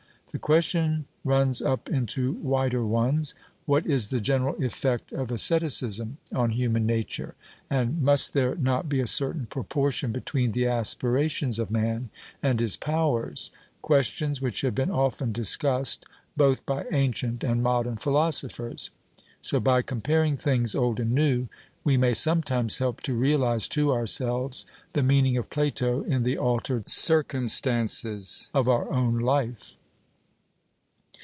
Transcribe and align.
The 0.33 0.39
question 0.39 1.07
runs 1.25 1.61
up 1.61 1.89
into 1.89 2.31
wider 2.35 2.85
ones 2.85 3.35
What 3.65 3.85
is 3.85 4.11
the 4.11 4.21
general 4.21 4.55
effect 4.63 5.11
of 5.11 5.29
asceticism 5.29 6.19
on 6.33 6.51
human 6.51 6.85
nature? 6.85 7.35
and, 7.69 8.01
Must 8.01 8.31
there 8.33 8.55
not 8.55 8.87
be 8.87 9.01
a 9.01 9.07
certain 9.07 9.45
proportion 9.47 10.13
between 10.13 10.53
the 10.53 10.67
aspirations 10.67 11.59
of 11.59 11.69
man 11.69 12.11
and 12.41 12.61
his 12.61 12.77
powers? 12.77 13.51
questions 13.81 14.39
which 14.41 14.61
have 14.61 14.73
been 14.73 14.89
often 14.89 15.33
discussed 15.33 16.05
both 16.37 16.65
by 16.65 16.85
ancient 16.95 17.43
and 17.43 17.61
modern 17.61 17.97
philosophers. 17.97 18.89
So 19.41 19.59
by 19.59 19.81
comparing 19.81 20.37
things 20.37 20.75
old 20.75 21.01
and 21.01 21.11
new 21.11 21.49
we 21.83 21.97
may 21.97 22.13
sometimes 22.13 22.77
help 22.77 23.01
to 23.01 23.13
realize 23.15 23.67
to 23.75 23.91
ourselves 23.91 24.65
the 24.93 25.03
meaning 25.03 25.35
of 25.35 25.49
Plato 25.49 26.03
in 26.03 26.23
the 26.23 26.37
altered 26.37 26.89
circumstances 26.89 28.47
of 28.53 28.69
our 28.69 28.89
own 28.93 29.19
life. 29.19 29.75